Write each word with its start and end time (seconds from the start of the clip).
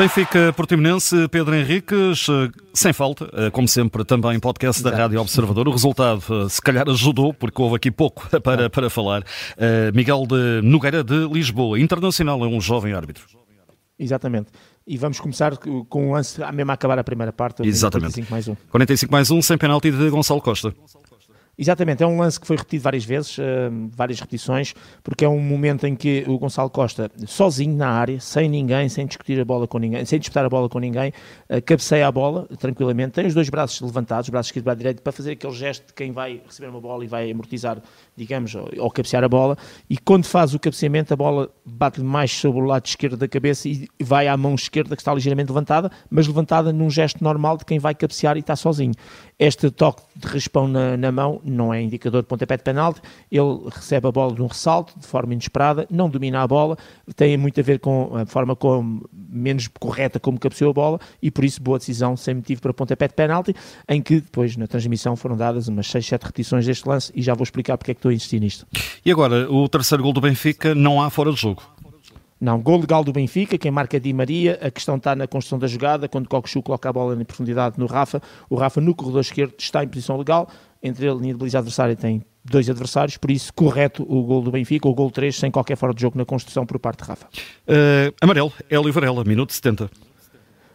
Benfica 0.00 0.50
Portimonense, 0.54 1.28
Pedro 1.28 1.54
Henriques, 1.54 2.26
sem 2.72 2.90
falta, 2.90 3.50
como 3.50 3.68
sempre, 3.68 4.02
também 4.02 4.40
podcast 4.40 4.82
da 4.82 4.90
Rádio 4.96 5.20
Observador. 5.20 5.68
O 5.68 5.72
resultado, 5.72 6.48
se 6.48 6.62
calhar, 6.62 6.88
ajudou, 6.88 7.34
porque 7.34 7.60
houve 7.60 7.76
aqui 7.76 7.90
pouco 7.90 8.26
para, 8.40 8.70
para 8.70 8.88
falar. 8.88 9.22
Miguel 9.92 10.26
de 10.26 10.62
Nogueira, 10.62 11.04
de 11.04 11.28
Lisboa, 11.28 11.78
internacional, 11.78 12.42
é 12.42 12.48
um 12.48 12.58
jovem 12.62 12.94
árbitro. 12.94 13.26
Exatamente. 13.98 14.48
E 14.86 14.96
vamos 14.96 15.20
começar 15.20 15.58
com 15.58 16.08
um 16.08 16.12
lance, 16.12 16.40
mesmo 16.54 16.70
a 16.70 16.74
acabar 16.74 16.98
a 16.98 17.04
primeira 17.04 17.30
parte. 17.30 17.62
Exatamente. 17.62 18.14
45 18.14 18.30
mais 18.30 18.48
1. 18.48 18.56
45 18.70 19.12
mais 19.12 19.30
1, 19.30 19.42
sem 19.42 19.58
penalti 19.58 19.90
de 19.90 20.08
Gonçalo 20.08 20.40
Costa. 20.40 20.74
Exatamente, 21.60 22.02
é 22.02 22.06
um 22.06 22.18
lance 22.18 22.40
que 22.40 22.46
foi 22.46 22.56
repetido 22.56 22.82
várias 22.82 23.04
vezes, 23.04 23.36
uh, 23.36 23.42
várias 23.94 24.18
repetições, 24.18 24.72
porque 25.04 25.26
é 25.26 25.28
um 25.28 25.38
momento 25.38 25.86
em 25.86 25.94
que 25.94 26.24
o 26.26 26.38
Gonçalo 26.38 26.70
Costa, 26.70 27.10
sozinho 27.26 27.76
na 27.76 27.90
área, 27.90 28.18
sem 28.18 28.48
ninguém, 28.48 28.88
sem 28.88 29.04
discutir 29.06 29.38
a 29.38 29.44
bola 29.44 29.68
com 29.68 29.76
ninguém, 29.76 30.02
sem 30.06 30.18
disputar 30.18 30.42
a 30.42 30.48
bola 30.48 30.70
com 30.70 30.78
ninguém, 30.78 31.12
uh, 31.50 31.60
cabeceia 31.62 32.08
a 32.08 32.10
bola 32.10 32.48
tranquilamente, 32.58 33.12
tem 33.12 33.26
os 33.26 33.34
dois 33.34 33.50
braços 33.50 33.78
levantados, 33.82 34.28
os 34.28 34.30
braços 34.30 34.48
esquerdo 34.48 34.72
e 34.72 34.74
direito, 34.74 35.02
para 35.02 35.12
fazer 35.12 35.32
aquele 35.32 35.52
gesto 35.52 35.88
de 35.88 35.92
quem 35.92 36.12
vai 36.12 36.40
receber 36.46 36.70
uma 36.70 36.80
bola 36.80 37.04
e 37.04 37.06
vai 37.06 37.30
amortizar, 37.30 37.76
digamos, 38.16 38.54
ou, 38.54 38.66
ou 38.78 38.90
cabecear 38.90 39.22
a 39.22 39.28
bola, 39.28 39.58
e 39.90 39.98
quando 39.98 40.24
faz 40.24 40.54
o 40.54 40.58
cabeceamento, 40.58 41.12
a 41.12 41.16
bola 41.16 41.50
bate 41.70 42.00
mais 42.00 42.30
sobre 42.32 42.60
o 42.60 42.64
lado 42.64 42.86
esquerdo 42.86 43.16
da 43.16 43.28
cabeça 43.28 43.68
e 43.68 43.88
vai 44.00 44.28
à 44.28 44.36
mão 44.36 44.54
esquerda, 44.54 44.96
que 44.96 45.02
está 45.02 45.14
ligeiramente 45.14 45.48
levantada, 45.48 45.90
mas 46.10 46.26
levantada 46.26 46.72
num 46.72 46.90
gesto 46.90 47.22
normal 47.22 47.56
de 47.56 47.64
quem 47.64 47.78
vai 47.78 47.94
cabecear 47.94 48.36
e 48.36 48.40
está 48.40 48.56
sozinho. 48.56 48.92
Este 49.38 49.70
toque 49.70 50.02
de 50.14 50.28
raspão 50.28 50.68
na, 50.68 50.96
na 50.96 51.10
mão 51.10 51.40
não 51.44 51.72
é 51.72 51.80
indicador 51.80 52.22
de 52.22 52.28
pontapé 52.28 52.56
de 52.56 52.62
penalti, 52.62 53.00
ele 53.30 53.68
recebe 53.70 54.06
a 54.06 54.12
bola 54.12 54.34
de 54.34 54.42
um 54.42 54.46
ressalto, 54.46 54.98
de 54.98 55.06
forma 55.06 55.32
inesperada, 55.32 55.86
não 55.90 56.10
domina 56.10 56.42
a 56.42 56.46
bola, 56.46 56.76
tem 57.16 57.36
muito 57.36 57.58
a 57.58 57.62
ver 57.62 57.78
com 57.78 58.16
a 58.16 58.26
forma 58.26 58.54
como, 58.54 59.08
menos 59.12 59.68
correta 59.68 60.20
como 60.20 60.38
cabeceou 60.38 60.70
a 60.70 60.74
bola 60.74 61.00
e 61.22 61.30
por 61.30 61.44
isso 61.44 61.62
boa 61.62 61.78
decisão 61.78 62.16
sem 62.16 62.34
motivo 62.34 62.60
para 62.60 62.74
pontapé 62.74 63.08
de 63.08 63.14
penalti, 63.14 63.54
em 63.88 64.02
que 64.02 64.20
depois 64.20 64.56
na 64.56 64.66
transmissão 64.66 65.16
foram 65.16 65.36
dadas 65.36 65.68
umas 65.68 65.86
6, 65.86 66.06
7 66.06 66.22
repetições 66.22 66.66
deste 66.66 66.88
lance 66.88 67.12
e 67.14 67.22
já 67.22 67.34
vou 67.34 67.44
explicar 67.44 67.78
porque 67.78 67.92
é 67.92 67.94
que 67.94 67.98
estou 67.98 68.10
a 68.10 68.14
insistir 68.14 68.40
nisto. 68.40 68.66
E 69.04 69.10
agora, 69.10 69.50
o 69.50 69.68
terceiro 69.68 70.02
gol 70.02 70.12
do 70.12 70.20
Benfica 70.20 70.74
não 70.74 71.00
há 71.00 71.08
fora 71.10 71.32
de 71.32 71.40
jogo. 71.40 71.59
Não, 72.40 72.58
gol 72.58 72.80
legal 72.80 73.04
do 73.04 73.12
Benfica, 73.12 73.58
quem 73.58 73.70
marca 73.70 74.00
Di 74.00 74.12
Maria, 74.14 74.58
a 74.62 74.70
questão 74.70 74.96
está 74.96 75.14
na 75.14 75.26
construção 75.26 75.58
da 75.58 75.66
jogada, 75.66 76.08
quando 76.08 76.26
Cocochu 76.26 76.62
coloca 76.62 76.88
a 76.88 76.92
bola 76.92 77.20
em 77.20 77.24
profundidade 77.24 77.78
no 77.78 77.84
Rafa, 77.84 78.22
o 78.48 78.56
Rafa 78.56 78.80
no 78.80 78.94
corredor 78.94 79.20
esquerdo 79.20 79.54
está 79.58 79.84
em 79.84 79.88
posição 79.88 80.16
legal, 80.16 80.48
entre 80.82 81.06
ele 81.06 81.28
e 81.28 81.30
a 81.32 81.36
baliza 81.36 81.58
adversária 81.58 81.94
tem 81.94 82.24
dois 82.42 82.70
adversários, 82.70 83.18
por 83.18 83.30
isso 83.30 83.52
correto 83.52 84.02
o 84.08 84.22
gol 84.22 84.40
do 84.40 84.50
Benfica, 84.50 84.88
o 84.88 84.94
gol 84.94 85.10
3, 85.10 85.36
sem 85.36 85.50
qualquer 85.50 85.76
fora 85.76 85.92
de 85.92 86.00
jogo 86.00 86.16
na 86.16 86.24
construção 86.24 86.64
por 86.64 86.78
parte 86.78 87.02
de 87.02 87.08
Rafa. 87.08 87.26
Uh, 87.26 88.14
amarelo, 88.22 88.50
Hélio 88.70 88.90
Varela, 88.90 89.22
minuto 89.22 89.52
70. 89.52 89.90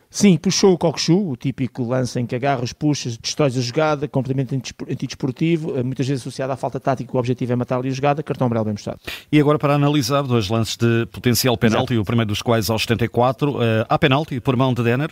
Sim, 0.10 0.38
puxou 0.38 0.74
o 0.74 0.78
Cockchu, 0.78 1.30
o 1.30 1.36
típico 1.36 1.84
lance 1.84 2.20
em 2.20 2.26
que 2.26 2.36
agarras, 2.36 2.72
puxas, 2.72 3.18
destróis 3.18 3.58
a 3.58 3.62
jogada, 3.62 4.08
complemento 4.08 4.56
antidesportivo, 4.56 5.78
eh, 5.78 5.84
muitas 5.84 6.08
vezes 6.08 6.22
associado 6.22 6.54
à 6.54 6.56
falta 6.56 6.80
tática, 6.80 7.16
o 7.16 7.20
objetivo 7.20 7.52
é 7.52 7.56
matar 7.56 7.78
ali 7.78 7.90
a 7.90 7.92
jogada, 7.92 8.24
cartão 8.24 8.46
amarelo 8.46 8.66
bem 8.66 8.74
mostrado. 8.74 9.00
E 9.32 9.40
agora 9.40 9.60
para 9.60 9.74
analisar 9.74 10.22
dois 10.24 10.50
lances 10.50 10.78
de 10.78 11.06
potencial 11.08 11.58
penalti, 11.58 11.98
o 11.98 12.06
primeiro 12.06 12.30
dos 12.30 12.42
quais 12.42 12.70
aos 12.70 12.84
74, 12.84 13.52
uh, 13.52 13.60
há 13.90 14.00
penalti 14.00 14.40
por 14.40 14.56
mão 14.56 14.74
de 14.74 14.84
Denner? 14.84 15.10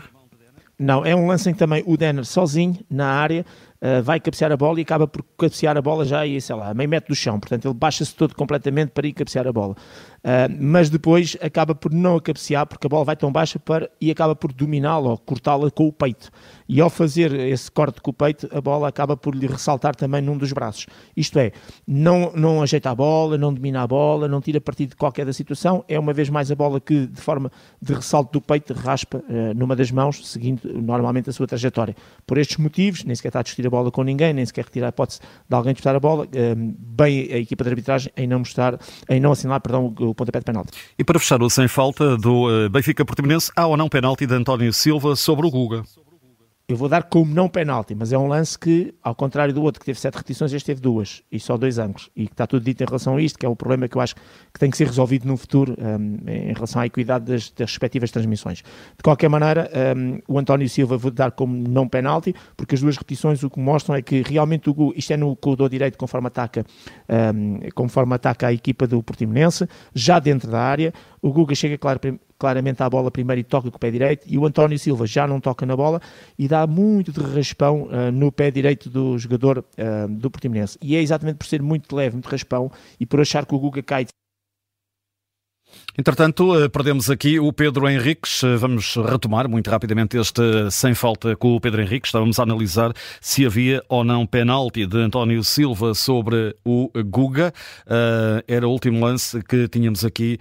Não, 0.80 1.06
é 1.06 1.16
um 1.16 1.28
lance 1.28 1.50
em 1.50 1.54
que 1.54 1.60
também 1.60 1.84
o 1.86 1.96
Denner 1.96 2.26
sozinho 2.26 2.80
na 2.90 3.08
área 3.08 3.46
uh, 3.84 4.02
vai 4.02 4.20
cabecear 4.20 4.52
a 4.52 4.58
bola 4.58 4.80
e 4.80 4.84
acaba 4.84 5.06
por 5.06 5.24
cabecear 5.38 5.78
a 5.78 5.82
bola 5.82 6.06
já 6.06 6.22
sei 6.40 6.56
lá, 6.56 6.70
a 6.70 6.74
meio 6.74 6.90
metro 6.90 7.10
do 7.10 7.16
chão. 7.16 7.40
Portanto, 7.40 7.68
ele 7.68 7.74
baixa-se 7.74 8.16
todo 8.16 8.34
completamente 8.34 8.92
para 8.92 9.06
ir 9.06 9.14
cabecear 9.14 9.46
a 9.48 9.52
bola. 9.52 9.76
Uh, 10.24 10.48
mas 10.58 10.90
depois 10.90 11.36
acaba 11.42 11.76
por 11.76 11.94
não 11.94 12.16
a 12.16 12.22
cabecear 12.22 12.66
porque 12.66 12.88
a 12.88 12.90
bola 12.90 13.04
vai 13.04 13.16
tão 13.16 13.32
baixa 13.32 13.60
para, 13.60 13.90
e 14.00 14.10
acaba 14.10 14.34
por 14.34 14.54
dominá-la 14.54 15.12
ou 15.12 15.18
cortá-la 15.18 15.70
com 15.70 15.88
o 15.88 15.92
peito. 15.92 16.32
E 16.68 16.80
ao 16.80 16.90
fazer 16.90 17.34
esse 17.34 17.70
corte 17.70 18.02
com 18.02 18.12
o 18.12 18.14
peito, 18.14 18.48
a 18.56 18.62
bola 18.62 18.88
acaba 18.88 19.18
por 19.18 19.36
lhe 19.36 19.48
ressaltar 19.48 19.96
também 19.96 20.22
num 20.22 20.38
dos 20.38 20.54
braços. 20.54 20.88
Isto 21.16 21.40
é, 21.40 21.52
não, 21.86 22.32
não 22.34 22.62
ajeita 22.62 22.90
a 22.90 22.96
bola, 22.96 23.38
não 23.38 23.54
domina 23.54 23.82
a 23.82 23.88
bola, 23.88 24.28
não 24.28 24.40
tira 24.40 24.62
partido 24.62 24.92
de 24.92 24.96
qualquer 24.96 25.26
da 25.26 25.34
situação. 25.34 25.84
É 25.88 26.00
uma 26.00 26.14
vez 26.14 26.30
mais 26.30 26.50
a 26.52 26.56
bola 26.56 26.80
que, 26.80 27.06
de 27.08 27.22
forma 27.22 27.52
de 27.82 27.94
ressalto 27.94 28.32
do 28.32 28.42
peito, 28.42 28.74
raspa 28.74 29.18
uh, 29.18 29.54
numa 29.54 29.76
das 29.76 29.92
mãos, 29.92 30.26
seguindo 30.28 30.62
normalmente 30.82 31.30
a 31.30 31.34
sua 31.34 31.48
trajetória. 31.48 31.96
Por 32.26 32.38
estes 32.38 32.58
motivos, 32.58 33.04
nem 33.04 33.14
sequer 33.14 33.28
está 33.28 33.40
a 33.40 33.44
discutir 33.44 33.68
a 33.68 33.70
bola 33.74 33.92
com 33.92 34.04
ninguém, 34.04 34.34
nem 34.34 34.46
sequer 34.46 34.66
retirar 34.66 34.88
a 34.88 34.90
hipótese 34.90 35.20
de 35.50 35.56
alguém 35.56 35.74
disputar 35.74 35.96
a 35.96 36.00
bola. 36.00 36.26
Uh, 36.26 36.76
bem 36.80 37.32
a 37.32 37.38
equipa 37.38 37.64
de 37.64 37.70
arbitragem 37.72 38.12
em 38.16 38.28
não 38.28 38.40
mostrar, 38.40 38.78
em 39.10 39.20
não 39.20 39.32
assinalar, 39.32 39.62
perdão, 39.62 39.94
o 40.00 40.14
pontapé 40.14 40.40
de 40.40 40.46
penalti. 40.46 40.72
E 40.98 41.04
para 41.04 41.20
fechar 41.20 41.42
o 41.42 41.50
sem 41.50 41.68
falta 41.68 42.18
do 42.18 42.48
uh, 42.48 42.70
Benfica 42.70 43.04
Portimonense, 43.04 43.52
há 43.56 43.66
ou 43.66 43.76
não 43.76 43.90
penalti 43.90 44.28
de 44.28 44.34
António 44.34 44.72
Silva 44.72 45.16
sobre 45.16 45.48
o 45.48 45.52
Guga? 45.52 45.84
Eu 46.66 46.78
vou 46.78 46.88
dar 46.88 47.04
como 47.04 47.34
não 47.34 47.50
penalti, 47.50 47.94
mas 47.94 48.14
é 48.14 48.18
um 48.18 48.26
lance 48.26 48.58
que, 48.58 48.96
ao 49.04 49.14
contrário 49.14 49.54
do 49.54 49.62
outro 49.62 49.82
que 49.82 49.86
teve 49.86 50.00
sete 50.00 50.16
repetições, 50.16 50.54
este 50.54 50.68
teve 50.68 50.80
duas 50.80 51.22
e 51.30 51.38
só 51.38 51.58
dois 51.58 51.78
ângulos. 51.78 52.10
E 52.16 52.26
que 52.26 52.34
está 52.34 52.48
tudo 52.48 52.64
dito 52.64 52.82
em 52.82 52.86
relação 52.86 53.18
a 53.18 53.22
isto, 53.22 53.38
que 53.38 53.46
é 53.46 53.50
o 53.50 53.56
problema 53.56 53.88
que 53.90 53.98
eu 53.98 54.02
acho 54.02 54.16
que 54.16 54.60
tem 54.60 54.72
que 54.72 54.78
ser 54.78 54.88
resolvido 54.88 55.28
no 55.28 55.36
futuro 55.36 55.76
um, 55.78 56.20
em 56.26 56.54
relação 56.54 56.82
à 56.82 56.86
equidade 56.86 57.26
das, 57.26 57.50
das, 57.50 57.70
respectivas 57.70 58.12
transmissões. 58.12 58.60
De 58.60 59.04
qualquer 59.04 59.30
maneira, 59.30 59.70
um, 59.98 60.20
o 60.26 60.40
António 60.40 60.70
Silva 60.70 60.98
vou 60.98 61.12
dar 61.12 61.32
como 61.32 61.54
não 61.54 61.86
penalti, 61.86 62.34
porque 62.56 62.76
as 62.76 62.82
duas 62.82 62.96
repetições 62.96 63.44
o 63.44 63.50
que 63.50 63.60
mostram 63.60 63.96
é 63.96 64.02
que 64.02 64.22
realmente 64.22 64.70
o 64.70 64.94
isto 64.96 65.12
é 65.12 65.18
no 65.18 65.36
corredor 65.36 65.70
direito 65.70 65.98
conforme 65.98 66.28
ataca, 66.28 66.66
um, 67.36 67.60
conforme 67.76 68.16
ataca 68.16 68.48
a 68.48 68.54
equipa 68.54 68.88
do 68.88 69.04
Portimonense, 69.04 69.68
já 69.94 70.18
dentro 70.18 70.50
da 70.50 70.62
área, 70.62 70.94
o 71.22 71.32
Guga 71.34 71.56
chega 71.56 71.78
claro, 71.78 72.00
claramente 72.44 72.84
à 72.84 72.90
bola 72.90 73.10
primeiro 73.10 73.40
e 73.40 73.44
toca 73.46 73.72
com 73.72 73.78
o 73.78 73.80
pé 73.80 73.90
direito, 73.90 74.28
e 74.28 74.38
o 74.38 74.46
António 74.46 74.78
Silva 74.78 75.08
já 75.08 75.26
não 75.26 75.40
toca 75.40 75.66
na 75.66 75.78
bola 75.78 76.02
e 76.38 76.46
dá 76.46 76.68
muito 76.68 77.10
de 77.14 77.22
raspão 77.22 77.84
uh, 77.84 78.12
no 78.12 78.34
pé 78.34 78.52
direito 78.52 78.90
do 78.90 79.18
jogador 79.18 79.60
uh, 79.60 80.10
do 80.10 80.30
Portimonense. 80.30 80.78
E 80.82 80.94
é 80.98 81.02
exatamente 81.02 81.38
por 81.38 81.48
ser 81.48 81.62
muito 81.62 81.96
leve, 81.96 82.16
muito 82.16 82.28
raspão, 82.28 82.70
e 83.00 83.06
por 83.06 83.22
achar 83.22 83.46
que 83.46 83.56
o 83.56 83.60
Guga 83.60 83.82
cai 83.82 84.06
Entretanto, 85.96 86.60
eh, 86.60 86.68
perdemos 86.70 87.08
aqui 87.12 87.40
o 87.40 87.54
Pedro 87.54 87.88
Henriques. 87.88 88.44
Eh, 88.44 88.58
vamos 88.58 88.96
retomar 88.96 89.48
muito 89.48 89.70
rapidamente 89.70 90.18
este 90.18 90.42
sem 90.72 90.96
falta 90.96 91.36
com 91.36 91.56
o 91.56 91.62
Pedro 91.62 91.84
Henriques. 91.84 92.10
Estávamos 92.10 92.40
a 92.40 92.44
analisar 92.44 92.92
se 93.22 93.46
havia 93.46 93.84
ou 93.88 94.04
não 94.04 94.26
penalti 94.26 94.88
de 94.88 94.98
António 94.98 95.44
Silva 95.44 95.94
sobre 95.94 96.56
o 96.66 96.90
Guga. 97.06 97.54
Eh, 97.86 98.44
era 98.48 98.68
o 98.68 98.72
último 98.72 99.06
lance 99.06 99.44
que 99.44 99.68
tínhamos 99.68 100.04
aqui 100.04 100.40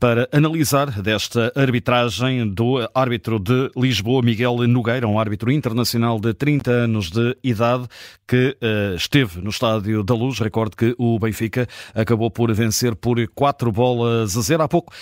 para 0.00 0.28
analisar 0.32 1.00
desta 1.00 1.52
arbitragem 1.54 2.48
do 2.48 2.78
árbitro 2.94 3.38
de 3.38 3.70
Lisboa, 3.76 4.22
Miguel 4.22 4.56
Nogueira, 4.66 5.06
um 5.06 5.18
árbitro 5.18 5.52
internacional 5.52 6.18
de 6.18 6.34
30 6.34 6.70
anos 6.70 7.10
de 7.10 7.36
idade 7.42 7.86
que 8.26 8.56
esteve 8.96 9.40
no 9.40 9.50
Estádio 9.50 10.02
da 10.02 10.14
Luz. 10.14 10.38
Recordo 10.40 10.76
que 10.76 10.94
o 10.98 11.18
Benfica 11.18 11.68
acabou 11.94 12.30
por 12.30 12.52
vencer 12.52 12.96
por 12.96 13.16
quatro 13.28 13.70
bolas 13.70 14.29
a 14.36 14.40
zero. 14.42 14.62
Há 14.62 14.68
pouco, 14.68 14.92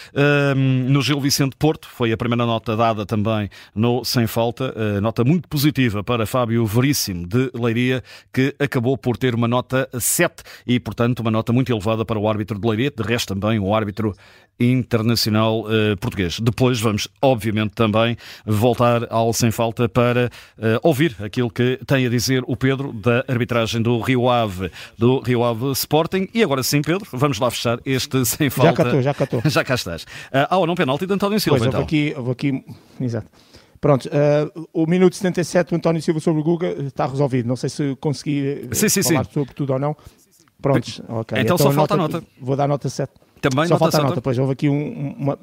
no 0.88 1.02
Gil 1.02 1.20
Vicente 1.20 1.56
Porto, 1.56 1.88
foi 1.88 2.12
a 2.12 2.16
primeira 2.16 2.46
nota 2.46 2.76
dada 2.76 3.04
também 3.04 3.48
no 3.74 4.04
Sem 4.04 4.26
Falta, 4.26 4.74
nota 5.00 5.24
muito 5.24 5.48
positiva 5.48 6.02
para 6.04 6.26
Fábio 6.26 6.64
Veríssimo 6.66 7.26
de 7.26 7.50
Leiria, 7.54 8.02
que 8.32 8.54
acabou 8.58 8.96
por 8.96 9.16
ter 9.16 9.34
uma 9.34 9.48
nota 9.48 9.88
7 9.98 10.42
e, 10.66 10.78
portanto, 10.78 11.20
uma 11.20 11.30
nota 11.30 11.52
muito 11.52 11.72
elevada 11.72 12.04
para 12.04 12.18
o 12.18 12.28
árbitro 12.28 12.58
de 12.58 12.66
Leiria, 12.66 12.90
de 12.90 13.02
resto 13.02 13.34
também 13.34 13.58
o 13.58 13.74
árbitro 13.74 14.14
internacional 14.60 15.60
uh, 15.60 15.96
português. 16.00 16.40
Depois 16.40 16.80
vamos, 16.80 17.08
obviamente, 17.22 17.72
também 17.74 18.16
voltar 18.44 19.06
ao 19.10 19.32
Sem 19.32 19.50
Falta 19.50 19.88
para 19.88 20.30
uh, 20.58 20.80
ouvir 20.82 21.16
aquilo 21.22 21.50
que 21.50 21.78
tem 21.86 22.06
a 22.06 22.08
dizer 22.08 22.42
o 22.46 22.56
Pedro 22.56 22.92
da 22.92 23.24
arbitragem 23.28 23.80
do 23.80 24.00
Rio 24.00 24.28
Ave, 24.28 24.70
do 24.96 25.20
Rio 25.20 25.44
Ave 25.44 25.70
Sporting. 25.72 26.28
E 26.34 26.42
agora 26.42 26.62
sim, 26.62 26.82
Pedro, 26.82 27.06
vamos 27.12 27.38
lá 27.38 27.50
fechar 27.50 27.78
este 27.86 28.24
Sem 28.24 28.50
Falta. 28.50 28.90
Já 28.90 29.02
já 29.02 29.14
cá 29.18 29.24
estou. 29.24 29.42
já 29.50 29.64
cá 29.64 29.74
estás. 29.74 30.06
Há 30.32 30.56
ou 30.56 30.66
não 30.66 30.74
penalti 30.74 31.06
de 31.06 31.12
António 31.12 31.40
Silva, 31.40 31.58
pois, 31.58 31.68
então? 31.68 31.80
Eu 31.80 31.84
vou 31.84 31.84
aqui, 31.84 32.14
vou 32.14 32.32
aqui, 32.32 32.64
exato. 33.00 33.28
Pronto, 33.80 34.08
uh, 34.08 34.68
o 34.72 34.86
minuto 34.86 35.14
77 35.14 35.70
do 35.70 35.76
António 35.76 36.02
Silva 36.02 36.20
sobre 36.20 36.40
o 36.40 36.44
Guga 36.44 36.68
está 36.82 37.06
resolvido. 37.06 37.46
Não 37.46 37.56
sei 37.56 37.68
se 37.68 37.96
consegui 38.00 38.68
sim, 38.72 38.88
sim, 38.88 39.02
falar 39.02 39.24
sim. 39.24 39.32
sobre 39.32 39.54
tudo 39.54 39.72
ou 39.72 39.78
não. 39.78 39.96
Prontos, 40.60 41.00
ok. 41.08 41.38
Então, 41.38 41.54
então 41.54 41.58
só 41.58 41.70
falta 41.70 41.94
a 41.94 41.96
nota. 41.96 42.22
Vou 42.40 42.56
dar 42.56 42.66
nota 42.66 42.88
7. 42.88 43.12
Também 43.40 43.66
Só 43.66 43.74
nota 43.74 43.78
falta 43.78 43.98
a 43.98 44.02
nota, 44.02 44.20
pois 44.20 44.36
houve 44.38 44.52
aqui 44.52 44.68
um, 44.68 45.14
uma, 45.16 45.38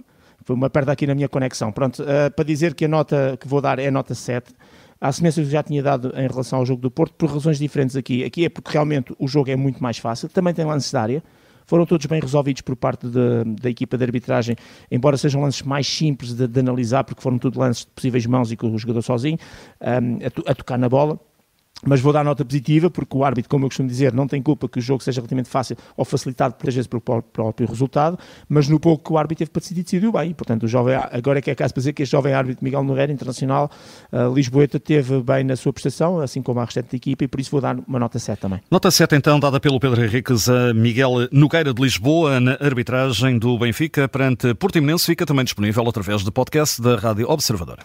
uma 0.50 0.70
perda 0.70 0.92
aqui 0.92 1.08
na 1.08 1.16
minha 1.16 1.30
conexão. 1.30 1.72
Pronto, 1.72 2.04
uh, 2.04 2.30
para 2.36 2.44
dizer 2.44 2.74
que 2.74 2.84
a 2.84 2.88
nota 2.88 3.38
que 3.40 3.48
vou 3.48 3.62
dar 3.62 3.80
é 3.80 3.88
a 3.88 3.92
nota 3.92 4.14
7. 4.14 4.54
A 5.00 5.12
semelhança 5.12 5.42
que 5.42 5.50
já 5.50 5.64
tinha 5.64 5.84
dado 5.84 6.12
em 6.16 6.28
relação 6.28 6.60
ao 6.60 6.66
jogo 6.66 6.82
do 6.82 6.92
Porto, 6.92 7.14
por 7.14 7.30
razões 7.30 7.58
diferentes 7.58 7.96
aqui. 7.96 8.24
Aqui 8.24 8.46
é 8.46 8.50
porque 8.50 8.72
realmente 8.72 9.14
o 9.18 9.28
jogo 9.28 9.50
é 9.50 9.56
muito 9.56 9.82
mais 9.82 9.98
fácil, 9.98 10.28
também 10.30 10.54
tem 10.54 10.66
lances 10.66 10.90
de 10.90 10.98
área, 10.98 11.24
foram 11.66 11.86
todos 11.86 12.06
bem 12.06 12.20
resolvidos 12.20 12.62
por 12.62 12.76
parte 12.76 13.08
de, 13.08 13.44
da 13.62 13.70
equipa 13.70 13.98
de 13.98 14.04
arbitragem, 14.04 14.56
embora 14.92 15.18
sejam 15.18 15.42
lances 15.42 15.62
mais 15.62 15.88
simples 15.88 16.34
de, 16.34 16.48
de 16.48 16.60
analisar, 16.60 17.04
porque 17.04 17.22
foram 17.22 17.38
tudo 17.38 17.60
lances 17.60 17.86
de 17.86 17.92
possíveis 17.92 18.26
mãos 18.26 18.52
e 18.52 18.58
com 18.58 18.74
o 18.74 18.78
jogador 18.78 19.02
sozinho, 19.02 19.38
um, 19.82 20.20
a, 20.48 20.52
a 20.52 20.56
tocar 20.56 20.78
na 20.78 20.90
bola 20.90 21.20
mas 21.84 22.02
vou 22.02 22.14
dar 22.14 22.24
nota 22.24 22.44
positiva 22.44 22.90
porque 22.90 23.18
o 23.18 23.24
árbitro, 23.24 23.50
como 23.50 23.66
eu 23.66 23.70
costumo 23.70 23.88
dizer, 23.90 24.14
não 24.14 24.28
tem 24.28 24.42
culpa 24.42 24.68
que 24.68 24.80
o 24.80 24.82
jogo 24.82 25.04
seja 25.04 25.22
relativamente 25.22 25.50
fácil 25.50 25.76
ou 25.96 26.06
facilitado 26.06 26.56
muitas 26.56 26.74
vezes 26.74 26.88
pelo 26.88 27.02
próprio 27.02 27.68
resultado, 27.68 28.18
mas 28.48 28.68
no 28.68 28.80
pouco 28.80 29.04
que 29.04 29.14
o 29.14 29.18
árbitro 29.18 29.40
teve 29.40 29.52
para 29.52 29.60
decidir, 29.60 29.84
decidiu 29.84 30.12
bem. 30.12 30.34
portanto, 30.34 30.64
o 30.64 30.68
jovem, 30.68 30.96
agora 30.96 31.40
é 31.40 31.42
que 31.42 31.52
é 31.52 31.56
caso 31.56 31.74
para 31.74 31.82
dizer 31.82 31.94
que 31.94 32.04
este 32.04 32.12
jovem 32.12 32.34
árbitro 32.34 32.64
Miguel 32.64 32.84
Nogueira, 32.84 33.12
internacional, 33.12 33.70
uh, 34.12 34.34
Lisboeta, 34.34 34.80
teve 34.80 35.22
bem 35.22 35.44
na 35.44 35.56
sua 35.56 35.74
prestação, 35.74 36.20
assim 36.20 36.42
como 36.42 36.60
a 36.60 36.66
restante 36.66 36.92
da 36.92 36.98
equipa, 36.98 37.24
e 37.24 37.28
por 37.28 37.40
isso 37.40 37.52
vou 37.52 37.62
dar 37.62 37.78
uma 37.88 38.00
nota 38.00 38.20
7 38.20 38.40
também. 38.40 38.62
Nota 38.70 38.90
7 38.90 39.16
então, 39.16 39.40
dada 39.40 39.60
pelo 39.60 39.80
Pedro 39.80 40.04
Henriques 40.04 40.50
a 40.50 40.74
Miguel 40.74 41.28
Nogueira 41.32 41.74
de 41.74 41.82
Lisboa, 41.82 42.40
na 42.40 42.54
arbitragem 42.60 43.38
do 43.38 43.58
Benfica 43.58 44.08
perante 44.08 44.54
Portimonense, 44.56 45.06
fica 45.06 45.26
também 45.26 45.44
disponível 45.44 45.88
através 45.88 46.24
do 46.24 46.32
podcast 46.32 46.82
da 46.82 46.96
Rádio 46.96 47.30
Observadora. 47.30 47.84